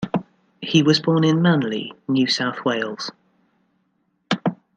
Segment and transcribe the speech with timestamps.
[0.61, 3.11] He was born in Manly, New South Wales.